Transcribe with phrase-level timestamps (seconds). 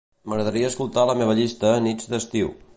[0.31, 2.55] M'agradaria escoltar la meva llista "nits d'estiu".